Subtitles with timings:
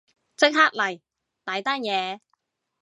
[0.35, 0.99] 即刻嚟，
[1.43, 2.21] 大單嘢